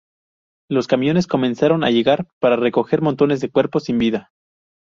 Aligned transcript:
Los 0.67 0.87
camiones 0.87 1.27
comenzaron 1.27 1.83
a 1.83 1.91
llegar 1.91 2.25
para 2.39 2.55
recoger 2.55 3.03
montones 3.03 3.39
de 3.39 3.51
cuerpos 3.51 3.83
sin 3.83 3.99
vida. 3.99 4.31